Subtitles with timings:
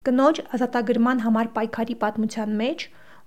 [0.00, 2.84] Կնոջ ազատագրման համար պայքարի պատմության մեջ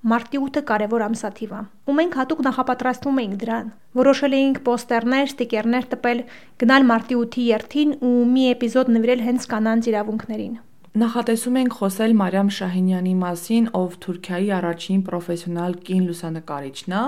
[0.09, 3.67] Մարտի 8-ը կարևոր ամսաթիվ է, ու մենք հատուկ նախապատրաստվում էինք դրան։
[3.99, 6.23] Որոշել էինք պոստերներ, ստիկերներ տպել,
[6.63, 10.55] գնալ Մարտի 8-ի երթին ու մի էպիզոդ նվիրել հենց կանանց իրավունքներին։
[11.03, 17.05] Նախատեսում ենք խոսել Մարիամ Շահինյանի մասին, ով Թուրքիայի առաջին պրոֆեսիոնալ կին լուսանկարիչն է,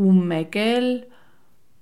[0.00, 0.88] ու մեկ էլ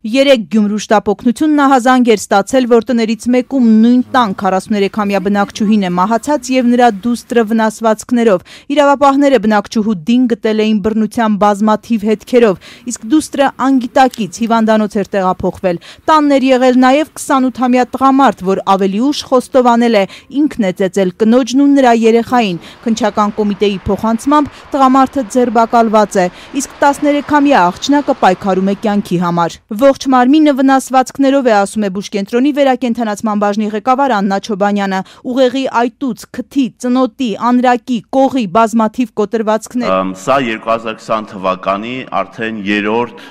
[0.03, 6.49] Երեք Գյումրու շտապօգնությունն ահազանգ էր ստացել, որ տներից մեկում նույն տան 43-ամյա բնակչուհին է մահացած
[6.51, 8.43] եւ նրա դուստրը վնասվածքներով։
[8.75, 12.59] Իրավապահները բնակչուհու դին գտել էին բռնության բազմաթիվ հետքերով,
[12.91, 15.79] իսկ դուստրը անգիտակից հիվանդանոց էր տեղափոխվել։
[16.11, 20.05] Տանն էր եղել նաեւ 28-ամյա տղամարդ, որ ավելի ուշ խոստովանել է
[20.43, 26.27] ինքն է ծեծել կնոջն ու նրա երեխային։ Քնչական կոմիտեի փոխանցմամբ տղամարդը ձերբակալված է,
[26.59, 29.61] իսկ 13-ամյա աղջնակը պայքարում է կյանքի համար։
[29.93, 36.65] Ողջ մարմինը վնասվածքներով է, ասում է Բուժկենտրոնի վերակենդանացման բաժնի ղեկավար Աննա Չոբանյանը։ Ուղեղի այտուց, քթի,
[36.81, 39.93] ծնոտի, անրակի, կողի բազմաթիվ կոտրվածքներ։
[40.23, 43.25] Սա 2020 թվականի արդեն երրորդ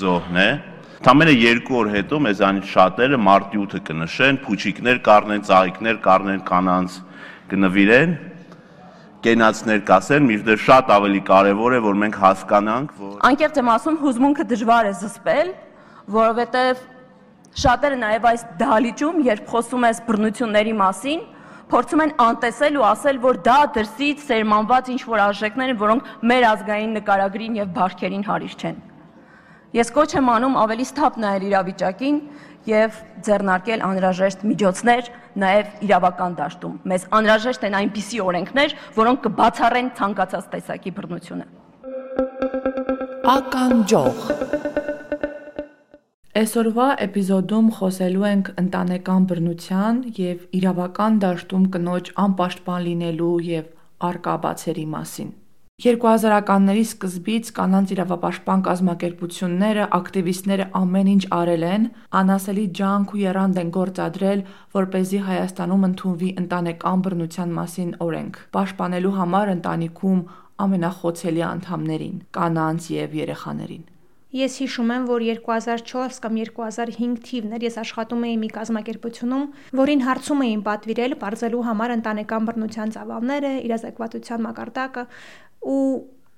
[0.00, 0.50] զոհն է։
[1.04, 6.96] Թամենը երկու օր հետո մեզանից շատերը մարտի 8-ը կնշեն, փուչիկներ կառնեն, ծաղիկներ կառնեն կանանց
[7.52, 8.16] կնվիրեն
[9.24, 14.44] կենացներ կասեն, մինչդեռ շատ ավելի կարևոր է, որ մենք հասկանանք, որ Անկեղծ եմ ասում, հուզմունքը
[14.52, 15.52] դժվար է զսպել,
[16.14, 16.82] որովհետև
[17.64, 21.20] շատերը նաև այս դահլիճում, երբ խոսում ես բռնությունների մասին,
[21.70, 26.46] փորձում են անտեսել ու ասել, որ դա դրսից սերմանված ինչ որ արժեքներ են, որոնք մեր
[26.50, 28.82] ազգային նկարագրին եւ բարքերին հարիշ չեն։
[29.74, 32.18] Ես կոչ եմ անում ավելի սթափ նայել իրավիճակին
[32.68, 35.10] եւ ձեռնարկել անհրաժեշտ միջոցներ
[35.44, 41.46] նաեւ իրավական դաշտում։ Մեզ անհրաժեշտ են այնպիսի օրենքներ, որոնք կբացառեն ցանկացած տեսակի բռնությունը։
[43.34, 44.18] Ականջող
[46.34, 53.70] Այսօրվա էպիզոդում խոսելու ենք ընտանեկան բռնության եւ իրավական դաշտում կնոջ անպաշտպան լինելու եւ
[54.10, 55.30] արկա բացերի մասին։
[55.82, 61.88] 2000-ականների սկզբից կանանց իրավապաշտպան կազմակերպությունները, ակտիվիստները ամեն ինչ արել են,
[62.20, 64.44] անասելի ջանք ու եռանդ են գործադրել,
[64.78, 70.20] որ เป զի Հայաստանում ընդունվի ընտանեկան բռնության մասին օրենք, պաշտպանելու համար ընտանիքում
[70.62, 73.84] ամենախոցելի անդամներին՝ կանանց եւ երեխաներին։
[74.34, 79.44] Ես հիշում եմ, որ 2004 կամ 2005 թիվներ ես աշխատում էի մի կազմակերպությունում,
[79.78, 85.04] որին հարցում էին պատվիրել բարձելու համար ընտանեկան բռնության ծավալները, իրազեկվածության մակարդակը,
[85.64, 85.84] ու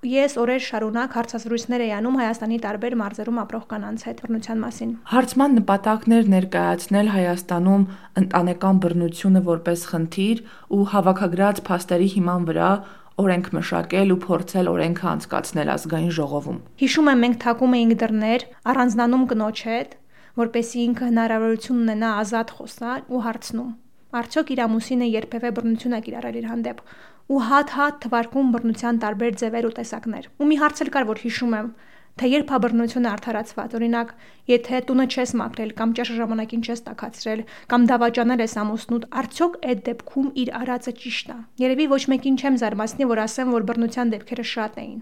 [0.06, 5.56] ես օրեր շարունակ հարցազրույցներ էի անում Հայաստանի տարբեր մարզերում ապրող կանանց հետ բռնության մասին։ Հարցման
[5.56, 7.86] նպատակներ ներկայացնել Հայաստանում
[8.22, 10.42] ընտանեկան բռնությունը որպես խնդիր
[10.76, 12.70] ու հավաքագրած փաստերի հիման վրա
[13.16, 18.42] օրենք մշակել ու փորձել օրենքը անցկացնել ազգային ժողովում։ Հիշում եմ մենք թակում էինք դռներ,
[18.76, 19.96] առանձնանում կնոջ հետ,
[20.36, 23.70] որպեսզի ինքը հնարավորություն ունենա ազատ խոսալ ու հարցնում։
[24.20, 26.82] Արդյոք իր ամուսինը երբևէ բռնություն է կիրառել իր հանդեպ
[27.26, 31.56] ու հատ-հատ թվարկում բռնության տարբեր ձևեր ու տեսակներ։ Ու մի հարց էլ կար, որ հիշում
[31.58, 31.70] եմ,
[32.16, 34.12] թե երբ է բռնությունը արդարացված։ Օրինակ,
[34.52, 37.42] եթե տունը չես մաքրել կամ ճաշը ժամանակին չես տաքացրել
[37.72, 42.56] կամ դավաճանել ես ամուսնուդ, արդյոք այդ դեպքում իր արածը ճիշտ է։ Երևի ոչ մեկին չեմ
[42.62, 45.00] զարմացնի, որ ասեմ, որ բռնության դեպքերը շատ էին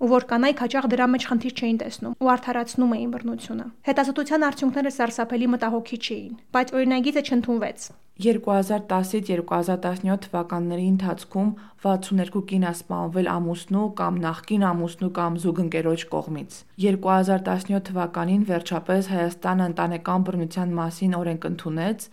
[0.00, 4.92] ու որ կանայք հաճախ դրա մեջ խնդիր չէին տեսնում ու արդարացնում էին բռնությունը։ Հետազոտության արդյունքները
[4.96, 7.90] սարսափելի մտահոգիչ չէին, բայց օրինագիծը չընդունվեց։
[8.20, 11.52] 2010-ից 2017 թվականների ընթացքում
[11.84, 19.70] 62 կին է սպանվել ամուսնու կամ նախկին ամուսնու կամ զուգընկերոջ կողմից։ 2017 թվականին վերջապես Հայաստանը
[19.70, 22.08] ընտանեկան բռնության մասին օրենք ընդունեց,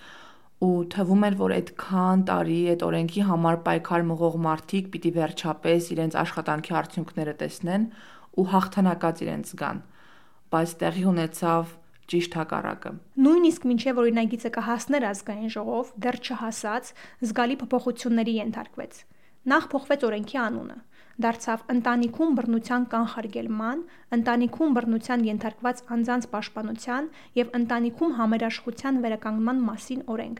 [0.58, 6.18] ու թվում էր, որ այդքան տարի այդ օրենքի համար պայքար մղող մարդիկ պիտի վերջապես իրենց
[6.22, 7.84] աշխատանքի արդյունքները տեսնեն
[8.38, 9.84] ու հաղթանակած իրենց զգան,
[10.56, 11.76] բայց տեղի ունեցավ
[12.08, 12.92] ճիշտ հակառակը։
[13.28, 16.92] Նույնիսկ մինչև օրինագիծը կհասներ ազգային ժողով, դեռ չհասած
[17.28, 19.02] զգալի փոփոխությունների ենթարկվեց։
[19.48, 20.78] Նախ փոխվեց օրենքի անունը
[21.24, 23.80] դարձավ ընտանիքում բռնության կանխարգելման,
[24.18, 27.08] ընտանիքում բռնության ենթարկված անձանց պաշտպանության
[27.40, 30.38] եւ ընտանիքում համերաշխության վերականգնման մասին օրենք,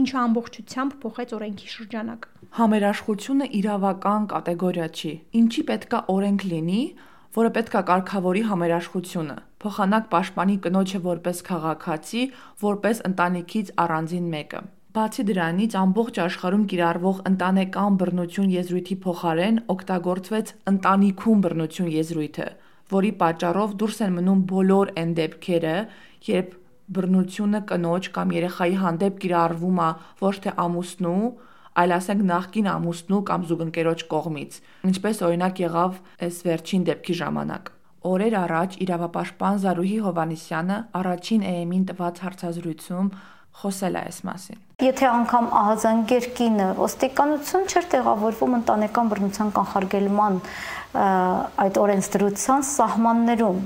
[0.00, 2.28] ինչը ամբողջությամբ փոխեց օրենքի շրջանակ։
[2.60, 6.82] Համերաշխությունը իրավական կատեգորիա չի։ Ինչի պետքա օրենք լինի,
[7.30, 12.22] որը պետքա կարգավորի համերաշխությունը։ Փոխանակ պաշտպանի կնոջը որպես քաղաքացի,
[12.62, 21.44] որպես ընտանիքից առանձին մեկը։ Բացի դրանից, ամբողջ աշխարհում կիրառվող ընտանեկան բռնություն եզրույթի փոխարեն օգտագործվեց ընտանիքում
[21.44, 22.46] բռնություն եզրույթը,
[22.94, 25.76] որի պատճառով դուրս են մնում բոլոր այն դեպքերը,
[26.30, 26.58] երբ
[26.98, 29.90] բռնությունը կնոջ կամ երեխայի հանդեպ կիրառվում է
[30.26, 31.26] ոչ թե ամուսնու,
[31.80, 37.76] այլ ասենք նախկին ամուսնու կամ զուգընկերոջ կողմից, ինչպես օրինակ եղավ այս վերջին դեպքի ժամանակ։
[38.10, 43.10] Օրեր առաջ իրավապաշտպան Զարուհի Հովանիսյանը առաջին AM-ին տված հարցազրույցում
[43.60, 50.40] խոսել է այս մասին։ Եթե անգամ ահազանգեր կինը ոստիկանություն չէր տեղավորվում ընտանեկան բռնության կանխարգելման
[51.66, 53.60] այդ օրենսդրության սահմաններում,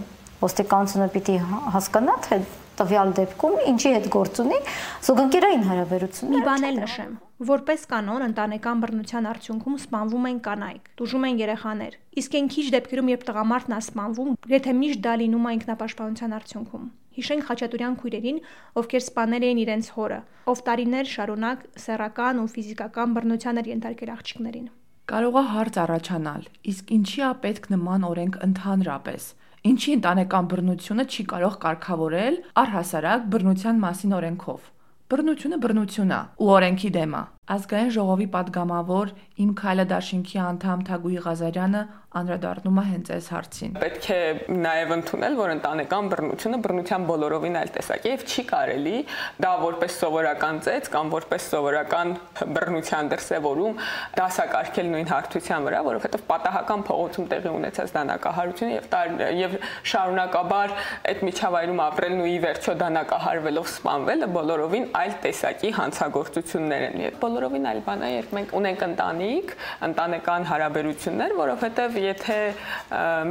[0.45, 1.37] ոստիկանությունը պիտի
[1.75, 2.41] հասկանա, թե
[2.75, 4.59] տվյալ դեպքում ինչի հետ գործ ունի
[5.07, 7.13] զուգընկերային հարաբերությունները։ Մի բան էլ նշեմ,
[7.51, 13.13] որպես կանոն ընտանեկան բռնության արդյունքում սպանվում են կանայք, դժում են երեխաներ։ Իսկ այն քիչ դեպքերում,
[13.15, 16.85] երբ տղամարդն է սպանվում, գրեթե միշտ դա լինում է ինքնապաշտպանության արդյունքում։
[17.15, 18.39] Հիշենք Խաչատուրյան քույրերին,
[18.81, 20.21] ովքեր սպանել էին իրենց հորը,
[20.51, 24.67] ով տարիներ շարունակ սեռական ու ֆիզիկական բռնության էր ենթարկել աղջիկներին։
[25.05, 26.45] Կարող է հարց առաջանալ,
[26.75, 29.27] իսկ ինչի է պետք նման օրենք ընդհանրապես։
[29.65, 32.35] Ինչի ընտանեկան բռնությունը չի կարող կարգավորել
[32.65, 34.67] առհասարակ բռնության մասին օրենքով։
[35.13, 39.11] Բռնությունը բռնություն է ու օրենքի դեմ է։ Ազգային ժողովի падգամավոր
[39.45, 41.81] Իմ Քայլը դաշինքի անդամ Թագուհի Ղազարյանը
[42.15, 44.19] անդրադառնում է հենց այս հարցին։ Պետք է
[44.55, 48.99] նաև ընդունել, որ ընտանեկան բռնությունը բռնության բոլորովին այլ տեսակ է եւ չի կարելի
[49.45, 52.15] դա որպես սովորական ծեծ կամ որպես սովորական
[52.55, 53.83] բռնության դրսևորում
[54.15, 59.59] դասակարգել նույն հարթության վրա, որովհետեւ պատահական փողոցում տեղի ունեցած դանակահարությունը եւ եւ
[59.91, 60.77] շարունակաբար
[61.11, 67.67] այդ միջավայրում ապրելն ու ի վերջո դանակահարվելով սպանվելը բոլորովին այլ տեսակի հանցագործություններ են եւ բոլորովին
[67.69, 69.53] այլ բան է, երբ մենք ունենք ընտանիք,
[69.89, 72.39] ընտանեկան հարաբերություններ, որովհետև եթե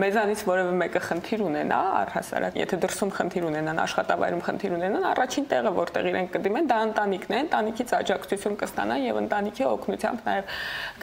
[0.03, 5.73] մեզանից որևէ մեկը խնդիր ունենա, առհասարակ, եթե դրսում խնդիր ունենան, աշխատավայրում խնդիր ունենան, առաջին տեղը,
[5.79, 10.53] որտեղ իրենք կդիմեն, դա ընտանիքն է, ընտանիքից աջակցություն կստանան եւ ընտանիքի օգնությամբ նաեւ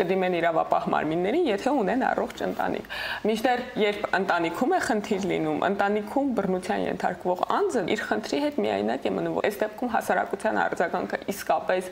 [0.01, 2.95] կդիմեն իրավապահ մարմիններին, եթե ունեն առողջ ընտանիք։
[3.31, 9.13] Մինչդեռ երբ ընտանիքում է խնդիր լինում, ընտանիքում բռնության ենթարկվող անձը իր խնդրի հետ միայնակ է
[9.17, 11.91] մնում։ Այս դեպքում հասարակության արձագանքը իսկապես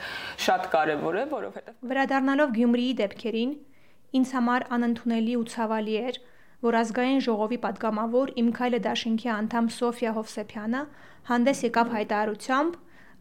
[0.48, 0.68] շատ
[0.98, 3.52] կարևոր է, որովհետև Վերադառնալով Գյումրիի դեպքերին,
[4.18, 6.18] ինձ համար անընդունելի ու ցավալի էր,
[6.58, 10.80] որ ազգային ժողովի падգամավոր Իմքայլը Դաշինքի անդամ Սոֆիա Հովսեփյանը
[11.28, 12.78] հանդես եկավ հայտարարությամբ,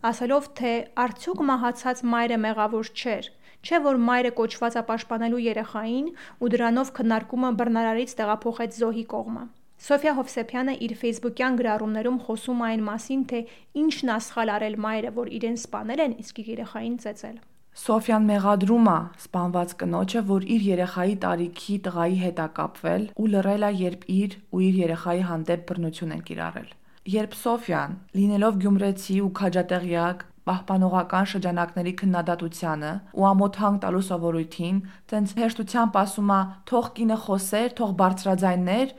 [0.09, 0.71] ասելով թե
[1.03, 3.29] արդյոք մահացած մայրը մեղավոր չէր,
[3.67, 6.09] չէ որ մայրը կոչվածա պաշտպանելու երեխային
[6.41, 9.43] ու դրանով քննարկումը բռնարարից տեղափոխեց զոհի կողմը։
[9.77, 13.41] Սոֆիա Հովսեփյանը իր Facebook-յան գրառումներում խոսում այն մասին, թե
[13.83, 17.37] ինչն ասխալ արել մայրը, որ իրեն սպանել են, իսկ երեխային ծեծել։
[17.77, 23.65] Սոֆյան մեղադրում է սպանված կնոջը, որ իր երեխայի տարիքի տղայի հետ է կապվել ու լռել
[23.67, 26.71] է, երբ իր ու իր երեխայի հանդեպ բռնություն են կիրառել։
[27.17, 34.77] Երբ Սոֆյան, լինելով գյումրեցի ու քաջատեղյակ, պահպանողական շրջանակների քննադատությանը ու ամոթ հանգ տալու սովորույթին,
[35.11, 36.41] տենց հեշտությամբ ասում է՝
[36.71, 38.93] «Թող կինը խոսեր, թող բարձրաձայներ»,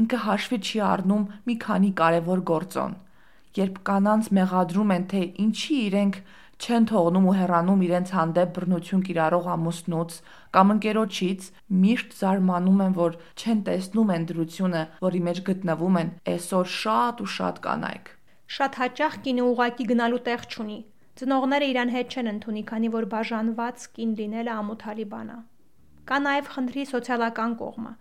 [0.00, 2.92] ինքը հաշվի չի առնում մի քանի կարևոր գործոն։
[3.58, 6.20] Երբ կանանց մեղադրում են, թե ինչի իրենք
[6.60, 10.16] չեն թողնում ու հեռանում իրենց հանդեպ բռնություն կիրառող ամուսնուց
[10.56, 11.46] կամ ընկերոջից,
[11.84, 17.30] միշտ զարմանում են, որ չեն տեսնում են դրությունը, որի մեջ գտնվում են այսօր շատ ու
[17.36, 18.12] շատ կանայք։
[18.60, 20.78] Շատ հաճախ կինը ուղակի գնալու տեղ չունի։
[21.20, 25.40] Ծնողները իրան հետ չեն ընդունի, քանի որ բաժանված կին լինելը ամոթալի բան է։
[26.10, 27.92] Կա նաև խնդրի սոցիալական կողմը։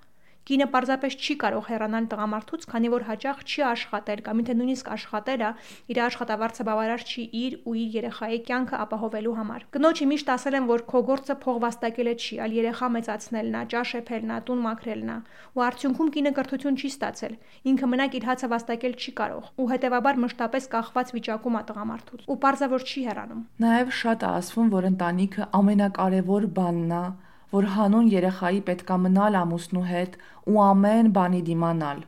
[0.49, 5.41] Կինը պարզապես չի կարող հեռանալ տղամարդուց, քանի որ հաճախ չի աշխատել կամ եթե նույնիսկ աշխատել
[5.45, 5.49] է,
[5.93, 10.65] իր աշխատավարձը բավարար չի իր ու իր երեխայի կյանքը ապահովելու համար։ Կնոջը միշտ ասել են,
[10.73, 15.13] որ քո գործը փող վաստակելը չի, այլ երեխա մեծացնելն է, ճաշ էփելն է, տուն մաքրելն
[15.13, 15.19] է։
[15.53, 17.33] Ու արդյունքում կինը կրթություն չի ստացել։
[17.69, 22.41] Ինքը մենակ իր հացը վաստակել չի կարող ու հետևաբար մշտապես կախված վիճակում է տղամարդուց։ Ու
[22.41, 27.05] պարզա որ չի հեռանում։ Նաև շատ է ասվում, որ ընտանիքը ամենակարևոր բանն է,
[27.53, 30.17] որ հանուն երեխայի պետքա մնալ ամուսնու հետ
[30.49, 32.03] ու ամեն բանի դիմանալ։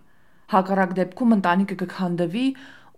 [0.54, 2.46] Հակառակ դեպքում ընտանիքը կքանդվի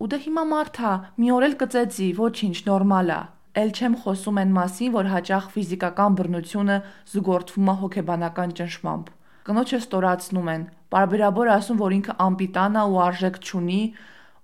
[0.03, 3.19] ու դե հիմա մարդ է, մի օր էլ կծեծի, ոչինչ, նորմալ է։
[3.63, 6.77] Էլ չեմ խոսում այն մասին, որ հաճախ ֆիզիկական բռնությունը
[7.13, 9.11] զուգորդվում է հոգեբանական ճնշմամբ։
[9.47, 10.65] Կնոջը ստորացնում են,
[10.95, 13.81] բարբերաբար ասում, որ ինքը անպիտան է ու արժեք չունի,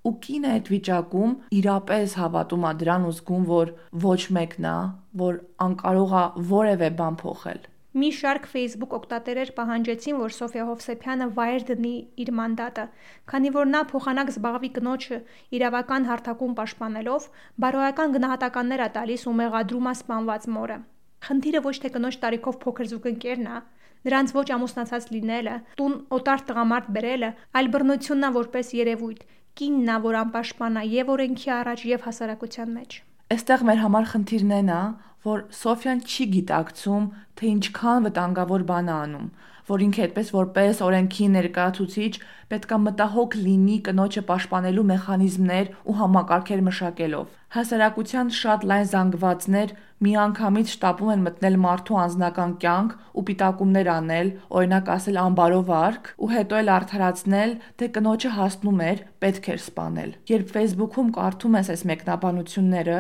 [0.09, 3.73] ու կինը այդ վիճակում իրապես հավատում է դրան ու զգում, որ
[4.05, 4.77] ոչ մեկն է,
[5.23, 6.23] որ անկարող է
[6.53, 12.83] որևէ բան փոխել։ Մի շարք Facebook օգտատերեր պահանջեցին, որ Սոֆիա Հովսեփյանը վայր դնի իր մանդատը,
[13.31, 15.17] քանի որ նա փոխանակ զբաղվի կնոջը
[15.57, 17.25] իրավական հարթակում պաշտպանելով,
[17.65, 20.77] բարոյական գնահատականներ է տալիս ու մեղադրում է սպանված մորը։
[21.25, 23.57] Խնդիրը ոչ թե կնոջ տարիքով փոքր զուգընկերն է,
[24.05, 29.21] նրանց ոչ ամուսնացած լինելը, տուն օտար տղամարդ բերելը, այլ բռնությունն է որպես երևույթ,
[29.59, 34.53] կինն է, որ անպաշտպան է եւ օրենքի առաջ եւ հասարակության մեջ։ Այստեղ մեր համար խնդիրն
[34.69, 34.79] նա,
[35.25, 37.07] որ Սոֆյան չի գիտակցում,
[37.39, 39.25] թե ինչքան վտանգավոր բան է անում,
[39.69, 42.13] որ ինքը այդպես որպես օրենքի ներկայացուցիչ
[42.49, 49.75] պետքա մտահոգ լինի կնոջը պաշտպանելու մեխանիզմներ ու համակարգեր մշակելով։ Հասարակության շատ լայն զանգվածներ
[50.07, 54.27] միանգամից շտապում են մտնել մարդու անձնական կյանք ու պիտակումներ անել,
[54.59, 60.11] օրինակ ասել անբարով արք, ու հետո էլ արդարացնել, թե կնոջը հասնում էր, պետք էր սպանել։
[60.29, 62.99] Երբ Facebook-ում կարդում ես այս մեկնաբանությունները,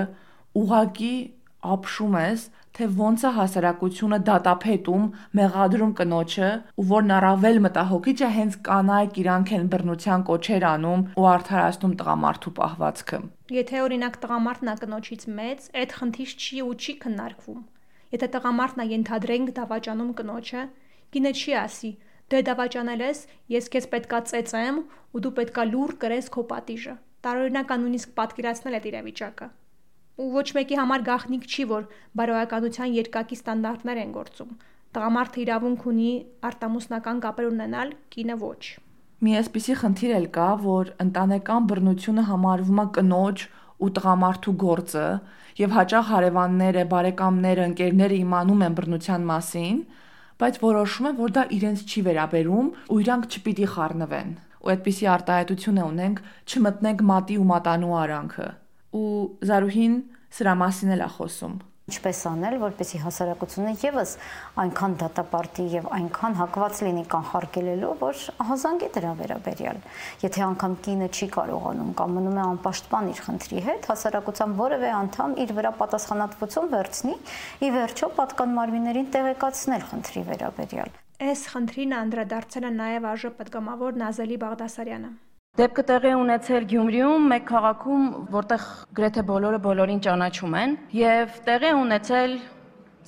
[0.59, 1.15] ուղակի
[1.59, 2.43] ապշում ես,
[2.79, 5.05] թե ոնց է հասարակությունը դատապետում,
[5.39, 6.49] մեղադրում կնոջը,
[6.79, 12.53] ու որն առավել մտահոգիչ է հենց կանայք իրանք են բռնության կոչեր անում ու արդարացնում տղամարդու
[12.59, 13.19] պահվածքը։
[13.59, 17.61] Եթե օրինակ տղամարդն է կնոջից մեծ, այդ խնդիր չի ու չի քննարկվում։
[18.15, 20.63] Եթե տղամարդն է ենթադրենք դավաճանում կնոջը,
[21.13, 21.91] կինը չի ասի.
[22.29, 24.75] «Դե դավաճանել ես, ես քեզ պետքա ծեծեմ
[25.17, 26.93] ու դու պետքա լուր կրես քո պատիժը»։
[27.25, 29.47] Տարօրինական նույնիսկ պատկերացնել այդ իրավիճակը
[30.19, 31.83] ու ոչ մեկի համար գաղտնիք չի, որ
[32.19, 34.49] բարոյականության երկակի ստանդարտներ են գործում։
[34.95, 36.11] Տղամարդը իրավունք ունի
[36.49, 38.61] արտամուսնական կապեր ունենալ, կինը ոչ։
[39.23, 43.45] Մի այսպիսի խնդիր էլ կա, որ ընտանեկան բռնությունը համարվում է կնոջ
[43.79, 45.07] ու տղամարդու գործը,
[45.59, 49.81] եւ հաճախ հարևանները, բարեկամները, ընկերները իմանում են բռնության մասին,
[50.39, 55.83] բայց որոշում են, որ դա իրենց չի վերաբերում ու իրանք չպիտի խառնվեն։ Ու այդպիսի արտահայտություն
[55.89, 58.47] ունենք, չմտնենք մատի ու մատանու արանքը
[58.95, 59.09] ու
[59.49, 59.97] Զարուհին
[60.39, 61.57] սրա մասին էլ է խոսում
[61.89, 64.11] ինչպես անել, որպեսի հասարակությունը եւս
[64.61, 69.79] այնքան դատապարտի եւ այնքան հակված լինի կանխարգելելու, որ ահազանգ է դրա վերաբերյալ։
[70.23, 75.37] Եթե անգամ կինը չի կարողանում կամ մնում է անպաշտպան իր խնդրի հետ, հասարակության որևէ անդամ
[75.45, 77.15] իր վրա պատասխանատվություն վերցնի,
[77.65, 84.37] ի վերջո պատկան մարմիններին տեղեկացնել խնդրի վերաբերյալ։ Այս խնդրին անդրադարձել է նաև ԱԺ պատգամավոր Նազելի
[84.45, 85.11] Բաղդասարյանը։
[85.59, 92.35] Դեպքը տեղի ունեցել Գյումրիում, մեկ քաղաքում, որտեղ գրեթե բոլորը բոլորին ճանաչում են, եւ տեղի ունեցել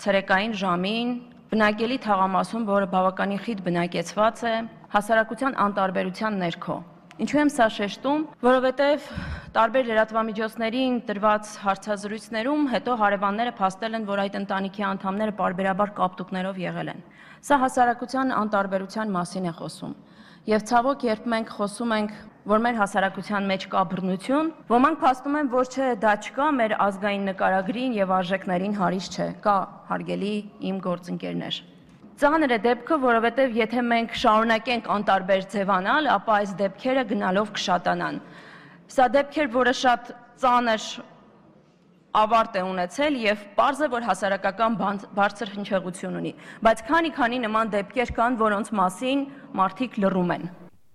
[0.01, 1.13] ցերեկային ժամին
[1.53, 4.53] բնակելի թաղամասում, որը բավականին խիտ բնակեցված է,
[4.97, 6.75] հասարակության անտարբերության ներքո։
[7.23, 9.07] Ինչու եմ սա շեշտում, որովհետև
[9.55, 16.91] տարբեր լրատվամիջոցներին տրված հարցազրույցներում հետո հարևանները փաստել են, որ այդ ընտանիքի անդամները parberabar կապտուկներով եղել
[16.97, 17.03] են։
[17.47, 19.95] Սա հասարակության անտարբերության մասին է խոսում։
[20.49, 22.13] Եվ ցավոք, երբ մենք խոսում ենք
[22.49, 27.27] որ մեր հասարակության մեջ կա բռնություն, ոմանք փաստում են, որ չէ, դա չկա, մեր ազգային
[27.29, 29.57] նկարագրին եւ արժեքներին հարիշ չէ։ Կա,
[29.91, 30.33] հարգելի
[30.71, 31.59] իմ գործընկերներ։
[32.21, 38.19] Ծանր է դեպքը, որովհետև եթե մենք շարունակենք անտարբեր ձևանալ, ապա այս դեպքերը գնալով կշատանան։
[38.91, 40.85] Սա դեպքեր, որը շատ ծանր
[42.11, 44.73] ավարտ է ունեցել եւ པարզ է որ հասարակական
[45.15, 46.33] բարձր հնչեղություն ունի
[46.67, 49.23] բայց քանի-քանի նման դեպքեր կան որոնց մասին
[49.61, 50.49] մարդիկ լռում են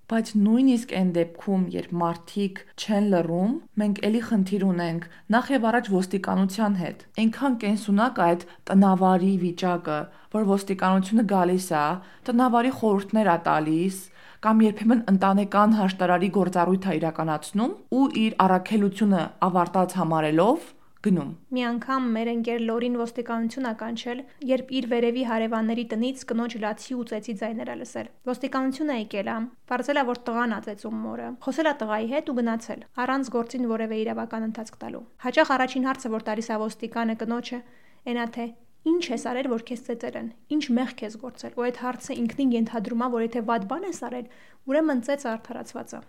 [0.07, 5.89] Բայց նույնիսկ այն դեպքում, երբ մարդիկ չեն լռում, մենք ելի խնդիր ունենք նախ եւ առաջ
[5.95, 9.99] ոստիկանության հետ։ Այնքան կենսունակ այդ տնավարի վիճակը,
[10.37, 11.83] որ ոստիկանությունը գալիս է,
[12.31, 13.99] տնավարի խորհուրդներ է տալիս,
[14.47, 20.71] կամ երբեմն ընտանեկան հաշտարարի գործառույթ է իրականացնում ու իր առաքելությունը ավարտած համարելով
[21.07, 24.21] գնում։ Մի անգամ մեր ընկեր Լորին ոստիկանություն ա կանչել,
[24.51, 29.39] երբ իր վերևի հարևանների տնից կնոջ լացի ու ծեծի ձայներ ա լսել։ Ոստիկանությունը եկել ա,
[29.71, 33.67] բարձել ա որ տղան ա ծեծում մորը։ Խոսել ա տղայի հետ ու գնացել, առանց գործին
[33.77, 37.61] որևէ իրավական ընթացք տալու։ Հաճախ առաջին հարցը, որ տալիս ա ոստիկանը կնոջը,
[38.07, 38.47] այնա թե
[38.87, 42.53] Ինչ ես արել, որ քեզ ծեծել են։ Ինչ մեղք ես գործել։ Ու այդ հարցը ինքնին
[42.55, 44.29] ենթադրում է, որ եթե վատ բան ես արել,
[44.71, 46.01] ուրեմն ծեծը արդարացված է։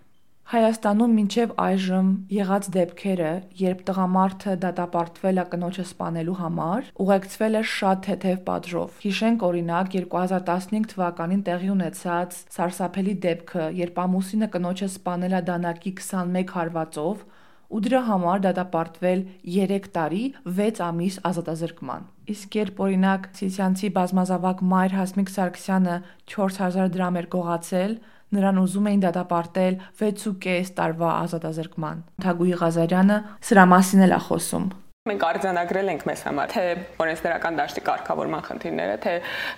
[0.47, 8.01] Հայաստանում մինչև այժմ եղած դեպքերը, երբ տղամարդը դատապարտվել է կնոջը սպանելու համար, ուղեկցվել է շատ
[8.05, 15.45] թեթև պատժով։ Հիշենք օրինակ 2015 թվականին տեղի ունեցած սարսափելի դեպքը, երբ ամուսինը կնոջը սպանել է
[15.51, 17.27] դանակի 21 հարվածով
[17.67, 24.95] ու դրա համար դատապարտվել 3 տարի 6 ամիս ազատազրկման։ Իսկ երբ օրինակ Սիսյանցի բազմազավակ մայր
[24.97, 25.97] Հասմիկ Սարգսյանը
[26.31, 27.93] 4000 դրամ էր գողացել,
[28.35, 34.65] Նրան ուզում էին դատապարտել 6.5 տարվա ազատազրկման։ Թագուհի Ղազարյանը սրա մասին էլ է խոսում։
[35.07, 36.63] Մենք արձանագրել ենք մեզ համար թե
[36.99, 39.13] օրենսդրական դաշտի կարգավորման խնդիրները, թե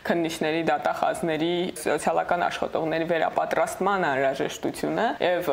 [0.06, 5.50] քննիչների, դատախազների, սոցիալական աշխատողների վերապատրաստման անհրաժեշտությունը եւ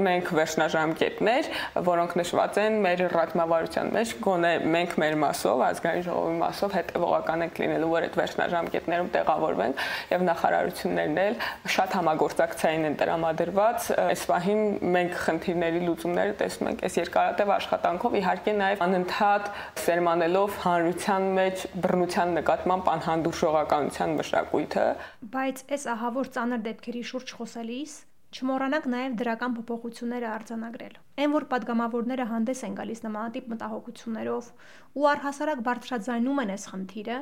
[0.00, 1.50] ունենք վերջնաժամկետներ,
[1.90, 7.60] որոնք նշված են մեր ռազմավարության մեջ, գոնե մենք մեր մասով, ազգային ժողովի մասով հետևողական ենք
[7.64, 11.38] լինելու, որ այդ վերջնաժամկետներում տեղավորվենք եւ նախարարություններն էլ
[11.74, 14.62] շատ համագործակցային են տրամադրված։ Այս պահին
[14.94, 21.62] մենք խնդիրների լուծումները տեսնում ենք այս երկարատև աշխատանքով, իհարկե նաեւ անընդհատ շատ սերմանելով հանրության մեջ
[21.84, 24.86] բռնության նկատմամբ անհանդուրժողականության մշակույթը։
[25.34, 27.94] Բայց այս ահավոր ծանր դեպքերի շուրջ խոսելիս
[28.30, 34.50] չմոռանանք նաև դրական փոփոխությունները արձանագրել։ Այն որ падգամավորները հանդես են գալիս նմանատիպ մտահոգություններով
[35.00, 37.18] ու առհասարակ բարձրաձայնում են այս խնդիրը,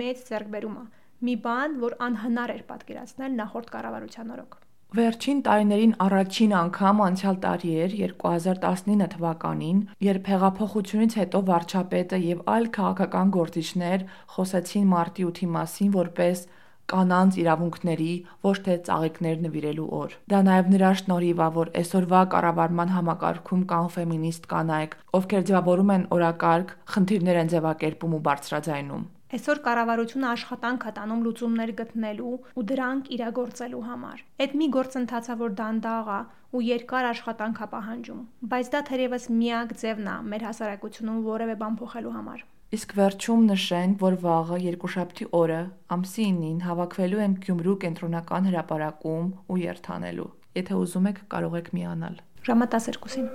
[0.00, 0.84] մեծ ձեռքբերումը։
[1.20, 4.60] Մի բան, որ անհնար էր պատկերացնել նախորդ կառավարության օրոք։
[4.90, 7.92] Վերջին տարիներին առաջին անգամ անցյալ տարի էր
[8.22, 14.02] 2019 թվականին, երբ հեղափոխությունից հետո վարչապետը եւ այլ քաղաքական գործիչներ
[14.34, 16.42] խոսեցին մարտի 8-ի մասին որպես
[16.90, 18.10] կանանց իրավունքների,
[18.48, 23.88] ոչ թե ծաղիկներ նվիրելու օր։ Դա նաև նրա շնորհիվ է, որ այսօրվա կառավարման համակարգում կան
[23.94, 30.90] ֆեմինիստ կանայք, ովքեր ձևավորում են օրակարգ, խնդիրներ են ձևակերպում ու բարձրաձայնում։ Այսօր կառավարությունը աշխատանք է
[30.94, 36.16] տանում լուծումներ գտնելու ու դրանք իրագործելու համար։ Այդ մի գործընթացը որ դանդաղ է
[36.50, 41.78] ու երկար աշխատանք է պահանջում, բայց դա թերևս միակ ձևն է մեր հասարակությունում որևէ բան
[41.78, 42.42] փոխելու համար։
[42.74, 45.62] Իսկ վերջում նշենք, որ վաղը երկուշաբթի օրը
[45.94, 52.18] ամսի 9-ին հավաքվելու ենք Գյումրու կենտրոնական հրապարակում ու երթանելու։ Եթե ուզում եք, կարող եք միանալ։
[52.50, 53.30] Ժամը 12-ին։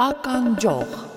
[0.00, 1.09] Ականջող